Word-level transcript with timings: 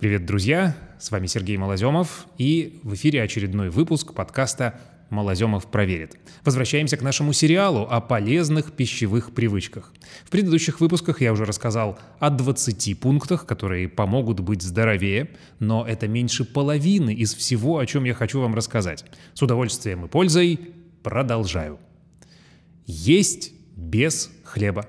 Привет, 0.00 0.24
друзья! 0.24 0.74
С 0.98 1.10
вами 1.10 1.26
Сергей 1.26 1.58
Малоземов, 1.58 2.24
и 2.38 2.80
в 2.84 2.94
эфире 2.94 3.22
очередной 3.22 3.68
выпуск 3.68 4.14
подкаста 4.14 4.80
«Малоземов 5.10 5.70
проверит». 5.70 6.16
Возвращаемся 6.42 6.96
к 6.96 7.02
нашему 7.02 7.34
сериалу 7.34 7.82
о 7.82 8.00
полезных 8.00 8.72
пищевых 8.72 9.34
привычках. 9.34 9.92
В 10.24 10.30
предыдущих 10.30 10.80
выпусках 10.80 11.20
я 11.20 11.34
уже 11.34 11.44
рассказал 11.44 11.98
о 12.18 12.30
20 12.30 12.98
пунктах, 12.98 13.44
которые 13.44 13.90
помогут 13.90 14.40
быть 14.40 14.62
здоровее, 14.62 15.32
но 15.58 15.86
это 15.86 16.08
меньше 16.08 16.46
половины 16.46 17.12
из 17.12 17.34
всего, 17.34 17.76
о 17.76 17.84
чем 17.84 18.04
я 18.04 18.14
хочу 18.14 18.40
вам 18.40 18.54
рассказать. 18.54 19.04
С 19.34 19.42
удовольствием 19.42 20.06
и 20.06 20.08
пользой 20.08 20.60
продолжаю. 21.02 21.78
Есть 22.86 23.52
без 23.76 24.30
хлеба. 24.44 24.86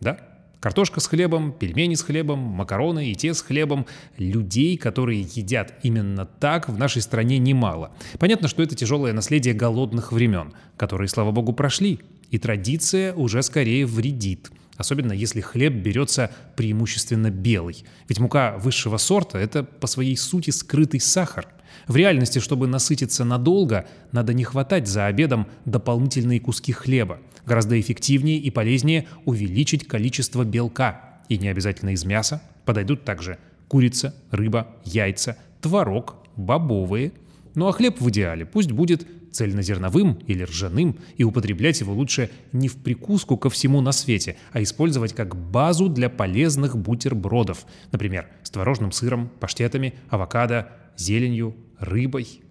Да? 0.00 0.31
Картошка 0.62 1.00
с 1.00 1.08
хлебом, 1.08 1.50
пельмени 1.50 1.96
с 1.96 2.02
хлебом, 2.02 2.38
макароны 2.38 3.10
и 3.10 3.16
те 3.16 3.34
с 3.34 3.42
хлебом. 3.42 3.84
Людей, 4.16 4.76
которые 4.76 5.22
едят 5.22 5.74
именно 5.82 6.24
так, 6.24 6.68
в 6.68 6.78
нашей 6.78 7.02
стране 7.02 7.38
немало. 7.38 7.90
Понятно, 8.20 8.46
что 8.46 8.62
это 8.62 8.76
тяжелое 8.76 9.12
наследие 9.12 9.54
голодных 9.54 10.12
времен, 10.12 10.52
которые, 10.76 11.08
слава 11.08 11.32
богу, 11.32 11.52
прошли. 11.52 11.98
И 12.30 12.38
традиция 12.38 13.12
уже 13.12 13.42
скорее 13.42 13.86
вредит. 13.86 14.52
Особенно 14.76 15.12
если 15.12 15.40
хлеб 15.40 15.72
берется 15.72 16.30
преимущественно 16.54 17.30
белый. 17.30 17.84
Ведь 18.08 18.20
мука 18.20 18.56
высшего 18.58 18.98
сорта– 18.98 19.38
это 19.40 19.64
по 19.64 19.88
своей 19.88 20.16
сути 20.16 20.50
скрытый 20.50 21.00
сахар. 21.00 21.48
В 21.86 21.96
реальности, 21.96 22.38
чтобы 22.38 22.66
насытиться 22.66 23.24
надолго, 23.24 23.86
надо 24.12 24.34
не 24.34 24.44
хватать 24.44 24.88
за 24.88 25.06
обедом 25.06 25.46
дополнительные 25.64 26.40
куски 26.40 26.72
хлеба– 26.72 27.18
Гораздо 27.44 27.80
эффективнее 27.80 28.38
и 28.38 28.50
полезнее 28.50 29.06
увеличить 29.24 29.86
количество 29.86 30.44
белка. 30.44 31.18
И 31.28 31.38
не 31.38 31.48
обязательно 31.48 31.90
из 31.90 32.04
мяса. 32.04 32.42
Подойдут 32.64 33.04
также 33.04 33.38
курица, 33.68 34.14
рыба, 34.30 34.68
яйца, 34.84 35.36
творог, 35.60 36.16
бобовые. 36.36 37.12
Ну 37.54 37.66
а 37.66 37.72
хлеб 37.72 38.00
в 38.00 38.08
идеале 38.10 38.46
пусть 38.46 38.70
будет 38.70 39.06
цельнозерновым 39.32 40.18
или 40.26 40.42
ржаным, 40.42 40.98
и 41.16 41.24
употреблять 41.24 41.80
его 41.80 41.94
лучше 41.94 42.30
не 42.52 42.68
в 42.68 42.76
прикуску 42.76 43.38
ко 43.38 43.48
всему 43.48 43.80
на 43.80 43.92
свете, 43.92 44.36
а 44.52 44.62
использовать 44.62 45.14
как 45.14 45.34
базу 45.34 45.88
для 45.88 46.10
полезных 46.10 46.76
бутербродов, 46.76 47.64
например, 47.92 48.28
с 48.42 48.50
творожным 48.50 48.92
сыром, 48.92 49.30
паштетами, 49.40 49.94
авокадо, 50.10 50.68
зеленью, 50.96 51.56
рыбой. 51.78 52.42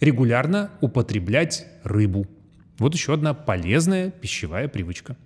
Регулярно 0.00 0.70
употреблять 0.80 1.66
рыбу– 1.82 2.26
вот 2.78 2.94
еще 2.94 3.14
одна 3.14 3.32
полезная 3.32 4.10
пищевая 4.10 4.68
привычка. 4.68 5.16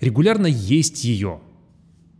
Регулярно 0.00 0.46
есть 0.46 1.04
ее. 1.04 1.40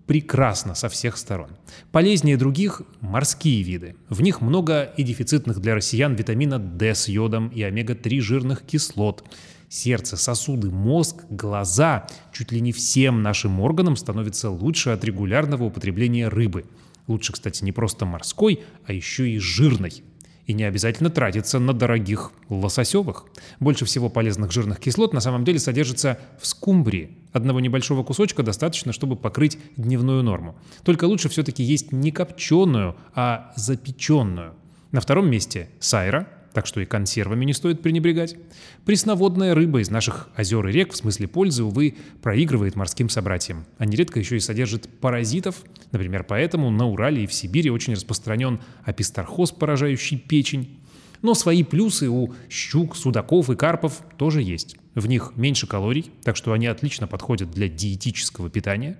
Прекрасно 0.06 0.74
со 0.74 0.88
всех 0.88 1.16
сторон. 1.16 1.50
Полезнее 1.90 2.36
других– 2.36 2.82
морские 3.00 3.62
виды. 3.62 3.96
В 4.08 4.20
них 4.20 4.40
много 4.40 4.82
и 4.96 5.02
дефицитных 5.02 5.60
для 5.60 5.74
россиян 5.74 6.14
витамина 6.14 6.58
D 6.58 6.94
с 6.94 7.08
йодом 7.08 7.48
и 7.48 7.62
омега-3 7.62 8.20
жирных 8.20 8.62
кислот. 8.62 9.24
Сердце, 9.68 10.16
сосуды, 10.16 10.70
мозг, 10.70 11.24
глаза– 11.30 12.06
чуть 12.32 12.52
ли 12.52 12.60
не 12.60 12.72
всем 12.72 13.22
нашим 13.22 13.58
органам 13.60 13.96
становится 13.96 14.50
лучше 14.50 14.90
от 14.90 15.02
регулярного 15.02 15.64
употребления 15.64 16.28
рыбы. 16.28 16.66
Лучше, 17.06 17.32
кстати, 17.32 17.64
не 17.64 17.72
просто 17.72 18.06
морской, 18.06 18.64
а 18.86 18.92
еще 18.92 19.28
и 19.28 19.38
жирной. 19.38 20.02
И 20.46 20.54
не 20.54 20.64
обязательно 20.64 21.08
тратиться 21.08 21.58
на 21.60 21.72
дорогих 21.72 22.32
лососевых. 22.48 23.26
Больше 23.60 23.84
всего 23.84 24.08
полезных 24.08 24.50
жирных 24.50 24.80
кислот 24.80 25.12
на 25.12 25.20
самом 25.20 25.44
деле 25.44 25.60
содержится 25.60 26.18
в 26.40 26.46
скумбрии. 26.46 27.16
Одного 27.32 27.60
небольшого 27.60 28.02
кусочка 28.02 28.42
достаточно, 28.42 28.92
чтобы 28.92 29.16
покрыть 29.16 29.58
дневную 29.76 30.22
норму. 30.22 30.56
Только 30.82 31.04
лучше 31.04 31.28
все-таки 31.28 31.62
есть 31.62 31.92
не 31.92 32.10
копченую, 32.10 32.96
а 33.14 33.52
запеченную. 33.56 34.54
На 34.90 35.00
втором 35.00 35.30
месте 35.30 35.68
сайра– 35.78 36.28
так 36.52 36.66
что 36.66 36.80
и 36.80 36.84
консервами 36.84 37.44
не 37.44 37.52
стоит 37.52 37.82
пренебрегать. 37.82 38.36
Пресноводная 38.84 39.54
рыба 39.54 39.80
из 39.80 39.90
наших 39.90 40.28
озер 40.34 40.66
и 40.68 40.72
рек 40.72 40.92
в 40.92 40.96
смысле 40.96 41.28
пользы, 41.28 41.64
увы, 41.64 41.96
проигрывает 42.22 42.76
морским 42.76 43.08
собратьям. 43.08 43.64
А 43.78 43.86
нередко 43.86 44.18
еще 44.18 44.36
и 44.36 44.40
содержит 44.40 44.88
паразитов. 45.00 45.62
Например, 45.90 46.24
поэтому 46.24 46.70
на 46.70 46.86
Урале 46.86 47.24
и 47.24 47.26
в 47.26 47.32
Сибири 47.32 47.70
очень 47.70 47.94
распространен 47.94 48.60
апистархоз, 48.84 49.52
поражающий 49.52 50.18
печень. 50.18 50.78
Но 51.22 51.34
свои 51.34 51.62
плюсы 51.62 52.08
у 52.08 52.34
щук, 52.50 52.96
судаков 52.96 53.48
и 53.48 53.56
карпов 53.56 54.02
тоже 54.16 54.42
есть. 54.42 54.76
В 54.94 55.06
них 55.06 55.32
меньше 55.36 55.66
калорий, 55.66 56.10
так 56.24 56.36
что 56.36 56.52
они 56.52 56.66
отлично 56.66 57.06
подходят 57.06 57.50
для 57.50 57.68
диетического 57.68 58.50
питания. 58.50 58.98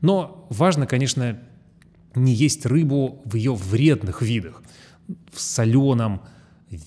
Но 0.00 0.46
важно, 0.50 0.86
конечно, 0.86 1.38
не 2.14 2.32
есть 2.32 2.66
рыбу 2.66 3.22
в 3.24 3.36
ее 3.36 3.54
вредных 3.54 4.22
видах. 4.22 4.62
В 5.30 5.40
соленом, 5.40 6.22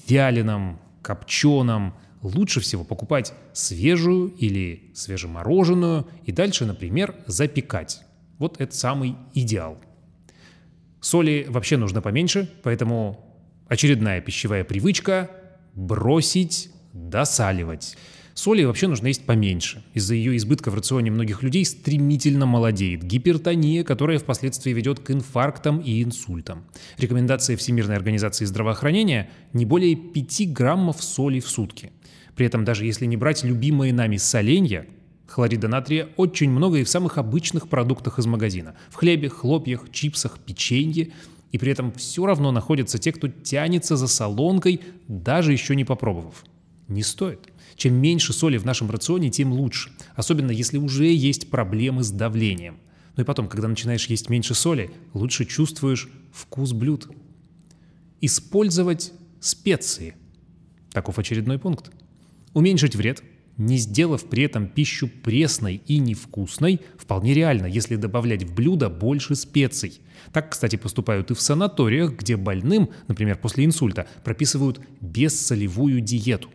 вяленом, 0.07 0.79
копченом. 1.01 1.94
Лучше 2.22 2.59
всего 2.59 2.84
покупать 2.84 3.34
свежую 3.53 4.29
или 4.29 4.91
свежемороженую 4.96 6.07
и 6.23 6.31
дальше, 6.31 6.66
например, 6.66 7.16
запекать. 7.28 8.01
Вот 8.40 8.59
это 8.59 8.75
самый 8.75 9.16
идеал. 9.34 9.78
Соли 11.01 11.45
вообще 11.47 11.78
нужно 11.78 12.01
поменьше, 12.01 12.51
поэтому 12.63 13.24
очередная 13.68 14.22
пищевая 14.22 14.63
привычка– 14.63 15.29
бросить 15.75 16.72
досаливать. 16.94 17.97
Соли 18.35 18.66
вообще 18.66 18.88
нужно 18.88 19.07
есть 19.07 19.25
поменьше. 19.25 19.81
Из-за 19.94 20.13
ее 20.13 20.35
избытка 20.35 20.69
в 20.69 20.75
рационе 20.75 21.09
многих 21.09 21.41
людей 21.41 21.63
стремительно 21.63 22.46
молодеет 22.46 23.01
гипертония, 23.01 23.85
которая 23.85 24.19
впоследствии 24.19 24.73
ведет 24.73 25.00
к 25.00 25.09
инфарктам 25.09 25.79
и 25.79 26.03
инсультам. 26.03 26.66
Рекомендация 26.97 27.56
Всемирной 27.56 27.95
организации 27.95 28.44
здравоохранения– 28.44 29.29
не 29.53 29.66
более 29.66 29.95
5 29.95 30.51
граммов 30.51 31.01
соли 31.01 31.40
в 31.40 31.47
сутки. 31.47 31.94
При 32.35 32.45
этом 32.45 32.66
даже 32.66 32.85
если 32.85 33.06
не 33.06 33.16
брать 33.16 33.45
любимые 33.45 33.94
нами 33.94 34.18
соленья, 34.18 34.85
Хлорида 35.28 35.69
натрия 35.69 36.09
очень 36.18 36.51
много 36.51 36.79
и 36.79 36.84
в 36.84 36.90
самых 36.90 37.18
обычных 37.18 37.69
продуктах 37.69 38.19
из 38.19 38.25
магазина. 38.25 38.75
В 38.90 38.95
хлебе, 38.95 39.29
хлопьях, 39.29 39.90
чипсах, 39.91 40.40
печенье. 40.40 41.12
И 41.53 41.57
при 41.57 41.72
этом 41.72 41.94
все 41.94 42.25
равно 42.25 42.51
находятся 42.51 43.00
те, 43.00 43.13
кто 43.13 43.29
тянется 43.29 43.95
за 43.95 44.07
солонкой, 44.07 44.81
даже 45.07 45.53
еще 45.53 45.74
не 45.74 45.85
попробовав. 45.85 46.44
Не 46.88 47.01
стоит. 47.01 47.40
Чем 47.75 47.96
меньше 47.96 48.31
соли 48.31 48.57
в 48.57 48.66
нашем 48.66 48.91
рационе, 48.91 49.29
тем 49.29 49.51
лучше. 49.51 49.91
Особенно 50.16 50.51
если 50.51 50.78
уже 50.78 51.07
есть 51.07 51.50
проблемы 51.50 52.03
с 52.03 52.12
давлением. 52.12 52.78
Ну 53.16 53.23
и 53.23 53.25
потом, 53.25 53.47
когда 53.47 53.68
начинаешь 53.68 54.07
есть 54.07 54.29
меньше 54.29 54.53
соли, 54.53 54.91
лучше 55.13 55.45
чувствуешь 55.45 56.09
вкус 56.31 56.74
блюд. 56.74 57.09
Использовать 58.22 59.13
специи. 59.40 60.16
Таков 60.91 61.18
очередной 61.18 61.57
пункт. 61.57 61.91
Уменьшить 62.53 62.95
вред, 62.95 63.24
не 63.57 63.78
сделав 63.78 64.25
при 64.25 64.44
этом 64.44 64.68
пищу 64.68 65.07
пресной 65.07 65.81
и 65.88 65.97
невкусной, 65.97 66.81
вполне 66.97 67.34
реально, 67.34 67.66
если 67.66 67.95
добавлять 67.95 68.44
в 68.44 68.53
блюдо 68.53 68.90
больше 68.90 69.35
специй. 69.35 70.01
Так, 70.31 70.51
кстати, 70.51 70.75
поступают 70.75 71.31
и 71.31 71.34
в 71.34 71.41
санаториях, 71.41 72.18
где 72.18 72.38
больным, 72.38 72.90
например, 73.07 73.38
после 73.38 73.66
инсульта, 73.66 74.07
прописывают 74.24 74.81
бессолевую 75.01 76.01
диету 76.01 76.50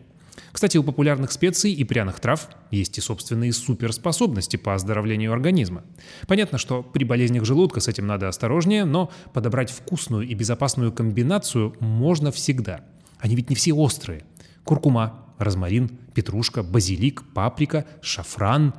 кстати, 0.51 0.77
у 0.77 0.83
популярных 0.83 1.31
специй 1.31 1.73
и 1.73 1.83
пряных 1.83 2.19
трав 2.19 2.49
есть 2.71 2.97
и 2.97 3.01
собственные 3.01 3.53
суперспособности 3.53 4.57
по 4.57 4.73
оздоровлению 4.73 5.33
организма. 5.33 5.83
Понятно, 6.27 6.57
что 6.57 6.83
при 6.83 7.03
болезнях 7.03 7.45
желудка 7.45 7.79
с 7.79 7.87
этим 7.87 8.07
надо 8.07 8.27
осторожнее, 8.27 8.85
но 8.85 9.11
подобрать 9.33 9.71
вкусную 9.71 10.27
и 10.27 10.33
безопасную 10.33 10.91
комбинацию 10.91 11.75
можно 11.79 12.31
всегда. 12.31 12.81
Они 13.19 13.35
ведь 13.35 13.49
не 13.49 13.55
все 13.55 13.73
острые. 13.73 14.23
Куркума, 14.63 15.25
розмарин, 15.37 15.89
петрушка, 16.13 16.63
базилик, 16.63 17.23
паприка, 17.33 17.85
шафран. 18.01 18.73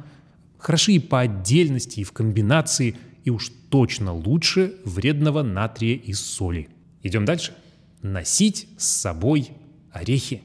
Хороши 0.58 0.92
и 0.92 0.98
по 0.98 1.20
отдельности, 1.20 2.00
и 2.00 2.04
в 2.04 2.12
комбинации, 2.12 2.96
и 3.24 3.30
уж 3.30 3.50
точно 3.70 4.12
лучше 4.12 4.74
вредного 4.84 5.42
натрия 5.42 5.96
и 5.96 6.12
соли. 6.12 6.68
Идем 7.02 7.24
дальше. 7.24 7.54
Носить 8.02 8.68
с 8.78 8.86
собой 8.86 9.50
орехи. 9.90 10.42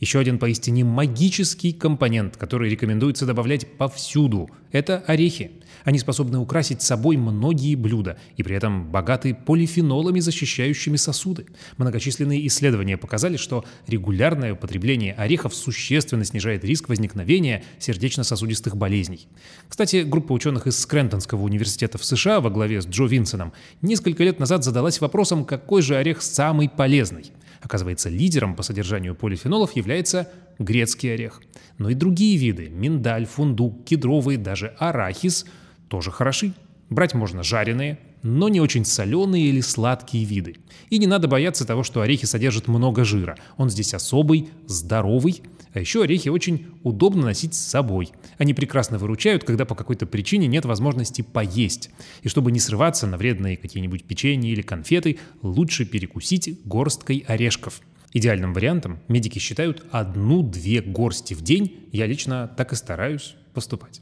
Еще 0.00 0.20
один 0.20 0.38
поистине 0.38 0.84
магический 0.84 1.72
компонент, 1.72 2.36
который 2.36 2.70
рекомендуется 2.70 3.26
добавлять 3.26 3.66
повсюду– 3.78 4.48
это 4.72 5.02
орехи. 5.06 5.50
Они 5.84 5.98
способны 5.98 6.38
украсить 6.38 6.82
собой 6.82 7.16
многие 7.16 7.74
блюда 7.74 8.18
и 8.36 8.42
при 8.42 8.54
этом 8.54 8.90
богаты 8.90 9.34
полифенолами, 9.34 10.20
защищающими 10.20 10.96
сосуды. 10.96 11.46
Многочисленные 11.78 12.46
исследования 12.46 12.96
показали, 12.96 13.36
что 13.36 13.64
регулярное 13.86 14.52
употребление 14.52 15.14
орехов 15.14 15.54
существенно 15.54 16.24
снижает 16.24 16.64
риск 16.64 16.88
возникновения 16.88 17.64
сердечно-сосудистых 17.78 18.76
болезней. 18.76 19.26
Кстати, 19.68 20.02
группа 20.02 20.32
ученых 20.32 20.66
из 20.66 20.78
Скрентонского 20.78 21.42
университета 21.42 21.98
в 21.98 22.04
США 22.04 22.40
во 22.40 22.50
главе 22.50 22.82
с 22.82 22.86
Джо 22.86 23.04
Винсоном 23.04 23.52
несколько 23.82 24.22
лет 24.22 24.38
назад 24.38 24.64
задалась 24.64 25.00
вопросом, 25.00 25.44
какой 25.44 25.82
же 25.82 25.96
орех 25.96 26.22
самый 26.22 26.68
полезный. 26.68 27.32
Оказывается, 27.60 28.08
лидером 28.08 28.54
по 28.54 28.62
содержанию 28.62 29.14
полифенолов 29.14 29.76
является 29.76 30.30
грецкий 30.58 31.14
орех. 31.14 31.42
Но 31.78 31.90
и 31.90 31.94
другие 31.94 32.36
виды– 32.36 32.68
миндаль, 32.70 33.26
фундук, 33.26 33.84
кедровый, 33.84 34.36
даже 34.36 34.74
арахис– 34.78 35.44
тоже 35.88 36.10
хороши. 36.10 36.52
Брать 36.90 37.14
можно 37.14 37.42
жареные, 37.42 37.98
но 38.22 38.48
не 38.48 38.60
очень 38.60 38.84
соленые 38.84 39.46
или 39.46 39.60
сладкие 39.60 40.24
виды. 40.24 40.56
И 40.90 40.98
не 40.98 41.06
надо 41.06 41.28
бояться 41.28 41.66
того, 41.66 41.82
что 41.82 42.00
орехи 42.00 42.24
содержат 42.24 42.66
много 42.66 43.04
жира. 43.04 43.36
Он 43.56 43.70
здесь 43.70 43.94
особый, 43.94 44.48
здоровый. 44.66 45.42
А 45.74 45.80
еще 45.80 46.02
орехи 46.02 46.30
очень 46.30 46.66
удобно 46.82 47.26
носить 47.26 47.54
с 47.54 47.58
собой. 47.58 48.10
Они 48.38 48.54
прекрасно 48.54 48.96
выручают, 48.96 49.44
когда 49.44 49.66
по 49.66 49.74
какой-то 49.74 50.06
причине 50.06 50.46
нет 50.46 50.64
возможности 50.64 51.20
поесть. 51.22 51.90
И 52.22 52.28
чтобы 52.28 52.52
не 52.52 52.58
срываться 52.58 53.06
на 53.06 53.18
вредные 53.18 53.58
какие-нибудь 53.58 54.04
печенья 54.04 54.50
или 54.50 54.62
конфеты, 54.62 55.18
лучше 55.42 55.84
перекусить 55.84 56.58
горсткой 56.64 57.24
орешков. 57.28 57.82
Идеальным 58.14 58.54
вариантом 58.54 59.00
медики 59.08 59.38
считают 59.38 59.84
одну-две 59.90 60.80
горсти 60.80 61.34
в 61.34 61.42
день. 61.42 61.88
Я 61.92 62.06
лично 62.06 62.50
так 62.56 62.72
и 62.72 62.76
стараюсь 62.76 63.36
поступать. 63.52 64.00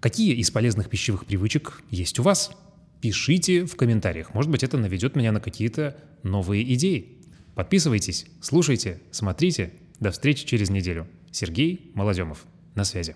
Какие 0.00 0.34
из 0.34 0.50
полезных 0.50 0.88
пищевых 0.88 1.26
привычек 1.26 1.82
есть 1.90 2.18
у 2.18 2.22
вас? 2.22 2.50
Пишите 3.02 3.66
в 3.66 3.76
комментариях. 3.76 4.32
Может 4.32 4.50
быть, 4.50 4.62
это 4.62 4.78
наведет 4.78 5.14
меня 5.14 5.30
на 5.30 5.40
какие-то 5.40 5.96
новые 6.22 6.74
идеи. 6.74 7.18
Подписывайтесь, 7.54 8.26
слушайте, 8.40 9.02
смотрите. 9.10 9.74
До 10.00 10.10
встречи 10.10 10.46
через 10.46 10.70
неделю. 10.70 11.06
Сергей 11.30 11.90
Малоземов. 11.94 12.46
На 12.74 12.84
связи. 12.84 13.14